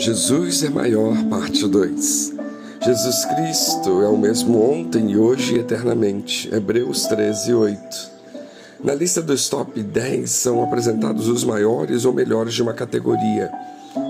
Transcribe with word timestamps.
Jesus 0.00 0.62
é 0.62 0.70
maior, 0.70 1.14
parte 1.24 1.68
2. 1.68 2.32
Jesus 2.82 3.24
Cristo 3.26 4.00
é 4.00 4.08
o 4.08 4.16
mesmo 4.16 4.58
ontem, 4.58 5.14
hoje 5.14 5.56
e 5.56 5.58
eternamente. 5.58 6.48
Hebreus 6.50 7.02
13, 7.04 7.52
8. 7.52 8.10
Na 8.82 8.94
lista 8.94 9.20
dos 9.20 9.50
top 9.50 9.82
10 9.82 10.30
são 10.30 10.62
apresentados 10.64 11.28
os 11.28 11.44
maiores 11.44 12.06
ou 12.06 12.14
melhores 12.14 12.54
de 12.54 12.62
uma 12.62 12.72
categoria. 12.72 13.52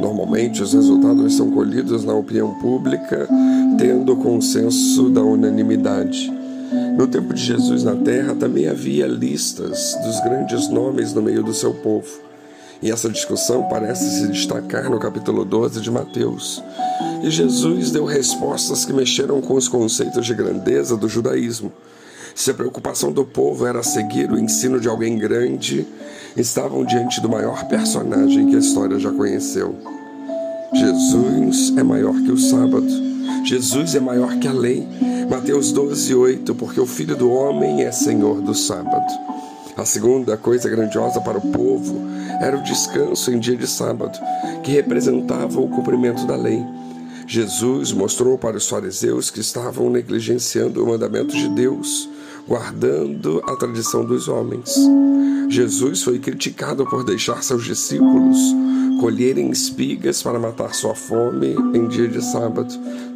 Normalmente, 0.00 0.62
os 0.62 0.72
resultados 0.74 1.36
são 1.36 1.50
colhidos 1.50 2.04
na 2.04 2.14
opinião 2.14 2.54
pública, 2.60 3.26
tendo 3.76 4.12
o 4.12 4.16
consenso 4.16 5.10
da 5.10 5.22
unanimidade. 5.22 6.32
No 6.96 7.08
tempo 7.08 7.34
de 7.34 7.42
Jesus 7.42 7.82
na 7.82 7.96
terra 7.96 8.36
também 8.36 8.68
havia 8.68 9.08
listas 9.08 9.96
dos 10.04 10.20
grandes 10.20 10.68
nomes 10.68 11.12
no 11.12 11.20
meio 11.20 11.42
do 11.42 11.52
seu 11.52 11.74
povo. 11.74 12.29
E 12.82 12.90
essa 12.90 13.10
discussão 13.10 13.68
parece 13.68 14.20
se 14.20 14.28
destacar 14.28 14.88
no 14.88 14.98
capítulo 14.98 15.44
12 15.44 15.80
de 15.80 15.90
Mateus. 15.90 16.62
E 17.22 17.30
Jesus 17.30 17.90
deu 17.90 18.06
respostas 18.06 18.84
que 18.84 18.92
mexeram 18.92 19.40
com 19.42 19.54
os 19.54 19.68
conceitos 19.68 20.24
de 20.24 20.34
grandeza 20.34 20.96
do 20.96 21.08
judaísmo. 21.08 21.70
Se 22.34 22.50
a 22.50 22.54
preocupação 22.54 23.12
do 23.12 23.24
povo 23.24 23.66
era 23.66 23.82
seguir 23.82 24.30
o 24.30 24.38
ensino 24.38 24.80
de 24.80 24.88
alguém 24.88 25.18
grande, 25.18 25.86
estavam 26.36 26.84
diante 26.84 27.20
do 27.20 27.28
maior 27.28 27.64
personagem 27.68 28.48
que 28.48 28.56
a 28.56 28.60
história 28.60 28.98
já 28.98 29.10
conheceu. 29.10 29.74
Jesus 30.72 31.76
é 31.76 31.82
maior 31.82 32.14
que 32.14 32.30
o 32.30 32.38
sábado. 32.38 32.86
Jesus 33.44 33.94
é 33.94 34.00
maior 34.00 34.38
que 34.38 34.48
a 34.48 34.52
lei. 34.52 34.86
Mateus 35.28 35.72
12, 35.72 36.14
8, 36.14 36.54
porque 36.54 36.80
o 36.80 36.86
Filho 36.86 37.16
do 37.16 37.30
Homem 37.30 37.82
é 37.82 37.92
Senhor 37.92 38.40
do 38.40 38.54
sábado. 38.54 39.12
A 39.76 39.84
segunda 39.84 40.36
coisa 40.36 40.68
grandiosa 40.68 41.20
para 41.20 41.38
o 41.38 41.52
povo 41.52 42.00
era 42.40 42.56
o 42.56 42.62
descanso 42.62 43.30
em 43.30 43.38
dia 43.38 43.56
de 43.56 43.66
sábado, 43.66 44.18
que 44.62 44.72
representava 44.72 45.60
o 45.60 45.68
cumprimento 45.68 46.26
da 46.26 46.36
lei. 46.36 46.62
Jesus 47.26 47.92
mostrou 47.92 48.36
para 48.36 48.56
os 48.56 48.68
fariseus 48.68 49.30
que 49.30 49.40
estavam 49.40 49.88
negligenciando 49.88 50.82
o 50.82 50.88
mandamento 50.88 51.34
de 51.34 51.48
Deus, 51.48 52.08
guardando 52.46 53.42
a 53.46 53.56
tradição 53.56 54.04
dos 54.04 54.26
homens. 54.28 54.74
Jesus 55.48 56.02
foi 56.02 56.18
criticado 56.18 56.84
por 56.86 57.04
deixar 57.04 57.42
seus 57.42 57.64
discípulos 57.64 58.36
colherem 59.00 59.50
espigas 59.50 60.22
para 60.22 60.38
matar 60.38 60.74
sua 60.74 60.94
fome 60.94 61.56
em 61.74 61.88
dia 61.88 62.06
de 62.06 62.22
sábado. 62.22 62.68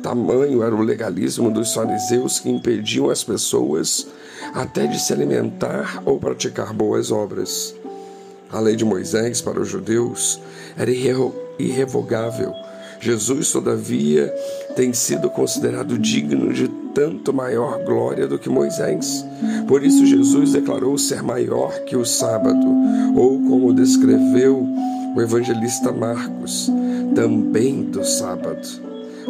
Tamanho 0.03 0.63
era 0.63 0.75
o 0.75 0.81
legalismo 0.81 1.51
dos 1.51 1.75
fariseus 1.75 2.41
que 2.41 2.49
impediam 2.49 3.11
as 3.11 3.23
pessoas 3.23 4.07
até 4.55 4.87
de 4.87 4.99
se 4.99 5.13
alimentar 5.13 6.03
ou 6.07 6.19
praticar 6.19 6.73
boas 6.73 7.13
obras. 7.13 7.75
A 8.51 8.61
lei 8.61 8.77
de 8.77 8.85
Moisés 8.85 9.43
para 9.43 9.61
os 9.61 9.69
judeus 9.69 10.41
era 10.75 10.91
irrevogável. 11.59 12.55
Jesus, 13.05 13.53
todavia, 13.53 14.35
tem 14.75 14.95
sido 14.95 15.29
considerado 15.29 15.99
digno 15.99 16.51
de 16.55 16.69
tanto 16.95 17.35
maior 17.35 17.85
glória 17.85 18.27
do 18.27 18.39
que 18.39 18.49
Moisés. 18.49 19.23
Por 19.69 19.85
isso, 19.85 20.07
Jesus 20.07 20.53
declarou 20.53 20.97
ser 20.97 21.23
maior 21.23 21.81
que 21.81 21.97
o 21.97 22.05
sábado, 22.07 22.67
ou 23.15 23.39
como 23.43 23.75
descreveu 23.75 24.67
o 25.15 25.21
evangelista 25.21 25.93
Marcos, 25.93 26.73
também 27.15 27.83
do 27.83 28.03
sábado, 28.03 28.67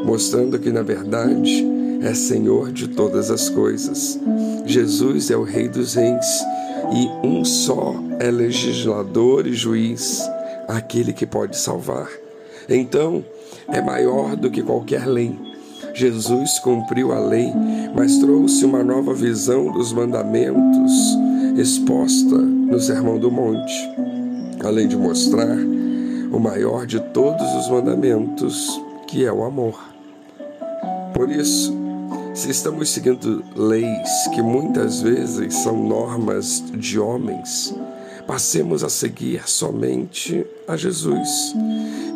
mostrando 0.05 0.57
que, 0.61 0.71
na 0.71 0.83
verdade, 0.83 1.67
é 2.01 2.15
Senhor 2.15 2.71
de 2.71 2.87
todas 2.87 3.29
as 3.29 3.49
coisas. 3.49 4.21
Jesus 4.65 5.33
é 5.33 5.37
o 5.37 5.43
Rei 5.43 5.69
dos 5.69 5.95
Reis 5.95 6.45
e 6.93 7.27
um 7.27 7.45
só 7.45 7.93
é 8.21 8.31
legislador 8.31 9.49
e 9.49 9.53
juiz, 9.53 10.23
aquele 10.69 11.13
que 11.13 11.27
pode 11.27 11.57
salvar. 11.57 12.24
Então, 12.69 13.25
é 13.69 13.81
maior 13.81 14.37
do 14.37 14.51
que 14.51 14.63
qualquer 14.63 15.07
lei. 15.07 15.37
Jesus 15.95 16.59
cumpriu 16.59 17.13
a 17.13 17.19
lei, 17.19 17.53
mas 17.95 18.19
trouxe 18.19 18.65
uma 18.65 18.83
nova 18.83 19.15
visão 19.15 19.71
dos 19.71 19.93
mandamentos 19.93 20.93
exposta 21.57 22.37
no 22.37 22.81
Sermão 22.81 23.19
do 23.19 23.31
Monte, 23.31 23.73
além 24.65 24.89
de 24.89 24.97
mostrar 24.97 25.57
o 26.33 26.39
maior 26.41 26.85
de 26.85 26.99
todos 26.99 27.47
os 27.55 27.69
mandamentos, 27.71 28.81
que 29.07 29.25
é 29.25 29.33
o 29.33 29.45
amor. 29.45 29.79
Por 31.15 31.31
isso, 31.31 31.73
se 32.35 32.51
estamos 32.51 32.91
seguindo 32.91 33.45
leis 33.55 34.29
que 34.35 34.43
muitas 34.43 35.01
vezes 35.01 35.55
são 35.55 35.77
normas 35.77 36.65
de 36.73 36.99
homens, 36.99 37.73
passemos 38.27 38.83
a 38.83 38.89
seguir 38.89 39.49
somente 39.49 40.47
a 40.67 40.77
Jesus 40.77 41.55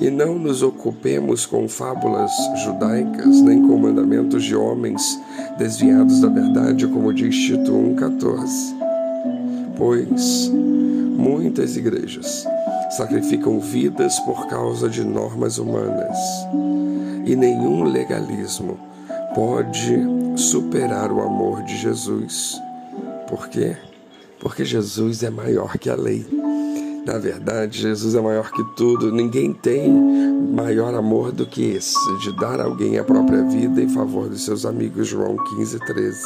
e 0.00 0.10
não 0.10 0.38
nos 0.38 0.62
ocupemos 0.62 1.44
com 1.44 1.69
fábulas 1.69 2.30
judaicas 2.64 3.41
nem 3.41 3.66
com 3.66 3.76
mandamentos 3.78 4.44
de 4.44 4.54
homens 4.54 5.02
desviados 5.58 6.20
da 6.20 6.28
verdade, 6.28 6.86
como 6.86 7.12
diz 7.12 7.36
Tito 7.36 7.72
1,14. 7.72 8.48
Pois 9.76 10.50
muitas 11.16 11.76
igrejas 11.76 12.47
sacrificam 12.97 13.60
vidas 13.60 14.18
por 14.20 14.47
causa 14.47 14.88
de 14.88 15.04
normas 15.04 15.58
humanas 15.58 16.16
e 17.26 17.36
nenhum 17.36 17.84
legalismo 17.84 18.78
pode 19.34 19.98
superar 20.36 21.12
o 21.12 21.20
amor 21.20 21.62
de 21.64 21.76
Jesus. 21.76 22.60
Por 23.28 23.48
quê? 23.48 23.76
Porque 24.41 24.65
Jesus 24.65 25.22
é 25.22 25.31
maior 25.31 25.76
que 25.78 25.91
a 25.91 25.97
lei. 25.97 26.26
Na 27.04 27.19
verdade, 27.19 27.81
Jesus 27.81 28.15
é 28.15 28.21
maior 28.21 28.50
que 28.50 28.62
tudo. 28.76 29.10
Ninguém 29.10 29.53
tem 29.53 29.91
maior 29.91 30.94
amor 30.94 31.32
do 31.32 31.47
que 31.47 31.62
esse, 31.62 31.97
de 32.21 32.37
dar 32.37 32.60
alguém 32.60 32.98
a 32.98 33.04
própria 33.04 33.43
vida 33.44 33.82
em 33.82 33.88
favor 33.88 34.28
dos 34.28 34.44
seus 34.44 34.66
amigos. 34.66 35.09
João 35.09 35.37
15, 35.37 35.78
13. 35.81 36.19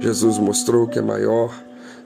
Jesus 0.00 0.38
mostrou 0.38 0.86
que 0.86 0.98
é 0.98 1.02
maior 1.02 1.52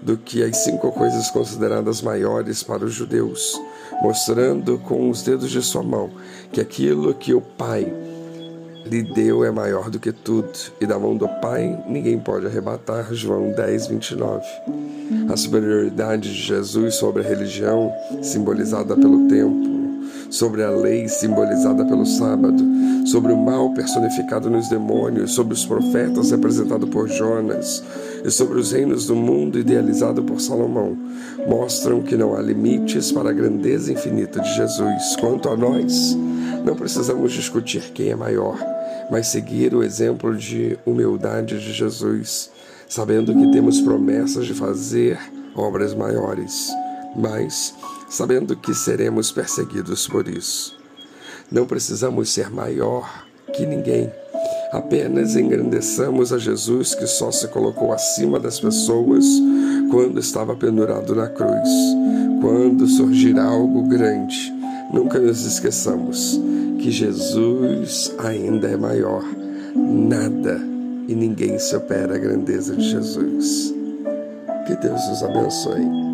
do 0.03 0.17
que 0.17 0.43
as 0.43 0.59
cinco 0.59 0.93
coisas 0.93 1.31
consideradas 1.31 2.03
maiores 2.03 2.63
para 2.63 2.85
os 2.85 2.93
judeus, 2.93 3.59
mostrando 4.03 4.79
com 4.79 5.09
os 5.09 5.23
dedos 5.23 5.51
de 5.51 5.63
sua 5.63 5.83
mão 5.83 6.11
que 6.53 6.61
aquilo 6.61 7.15
que 7.15 7.33
o 7.33 7.41
Pai 7.41 7.91
lhe 8.85 9.03
deu 9.03 9.45
é 9.45 9.51
maior 9.51 9.91
do 9.91 9.99
que 9.99 10.13
tudo, 10.13 10.53
e 10.81 10.87
da 10.87 10.99
mão 10.99 11.17
do 11.17 11.29
Pai 11.41 11.83
ninguém 11.89 12.19
pode 12.19 12.47
arrebatar. 12.47 13.13
João 13.13 13.53
10, 13.53 13.87
29. 13.89 14.45
A 15.31 15.37
superioridade 15.37 16.33
de 16.33 16.41
Jesus 16.41 16.97
sobre 16.97 17.23
a 17.23 17.29
religião, 17.29 17.93
simbolizada 18.23 18.95
pelo 18.95 19.27
templo, 19.29 19.75
sobre 20.31 20.63
a 20.63 20.71
lei, 20.71 21.09
simbolizada 21.09 21.85
pelo 21.85 22.05
sábado, 22.05 22.63
sobre 23.07 23.33
o 23.33 23.37
mal 23.37 23.73
personificado 23.73 24.51
nos 24.51 24.69
demônios, 24.69 25.33
sobre 25.33 25.55
os 25.55 25.65
profetas, 25.65 26.31
representado 26.31 26.87
por 26.87 27.09
Jonas, 27.09 27.83
e 28.25 28.31
sobre 28.31 28.59
os 28.59 28.73
reinos 28.73 29.07
do 29.07 29.15
mundo, 29.15 29.59
idealizado 29.59 30.23
por 30.23 30.41
Salomão, 30.41 30.97
mostram 31.47 32.03
que 32.03 32.17
não 32.17 32.35
há 32.35 32.41
limites 32.41 33.13
para 33.13 33.31
a 33.31 33.33
grandeza 33.33 33.93
infinita 33.93 34.41
de 34.41 34.55
Jesus. 34.55 35.17
Quanto 35.21 35.49
a 35.49 35.57
nós, 35.57 36.17
não 36.65 36.75
precisamos 36.75 37.33
discutir 37.33 37.93
quem 37.93 38.09
é 38.09 38.17
maior 38.17 38.59
mas 39.11 39.29
seguir 39.29 39.75
o 39.75 39.83
exemplo 39.83 40.37
de 40.37 40.79
humildade 40.85 41.59
de 41.59 41.73
Jesus, 41.73 42.51
sabendo 42.89 43.35
que 43.35 43.51
temos 43.51 43.81
promessas 43.81 44.47
de 44.47 44.55
fazer 44.55 45.19
obras 45.55 45.95
maiores, 45.95 46.71
mas 47.17 47.75
sabendo 48.09 48.57
que 48.57 48.75
seremos 48.75 49.31
perseguidos 49.31 50.07
por 50.07 50.29
isso. 50.29 50.77
Não 51.51 51.67
precisamos 51.67 52.33
ser 52.33 52.51
maior 52.51 53.27
que 53.53 53.67
ninguém. 53.67 54.11
Apenas 54.73 55.37
engrandeçamos 55.37 56.33
a 56.33 56.39
Jesus 56.39 56.95
que 56.95 57.07
só 57.07 57.31
se 57.31 57.47
colocou 57.49 57.93
acima 57.93 58.41
das 58.41 58.59
pessoas 58.59 59.25
quando 59.91 60.19
estava 60.19 60.57
pendurado 60.57 61.15
na 61.15 61.29
cruz. 61.29 61.69
Quando 62.41 62.87
surgir 62.89 63.39
algo 63.39 63.83
grande, 63.83 64.53
nunca 64.95 65.19
nos 65.19 65.45
esqueçamos 65.45 66.41
que 66.79 66.91
Jesus 66.91 68.15
ainda 68.19 68.69
é 68.69 68.77
maior. 68.77 69.25
Nada 69.75 70.61
e 71.09 71.15
ninguém 71.15 71.59
supera 71.59 72.15
a 72.15 72.19
grandeza 72.19 72.77
de 72.77 72.91
Jesus. 72.91 73.75
Que 74.67 74.77
Deus 74.77 75.01
os 75.09 75.23
abençoe. 75.23 76.14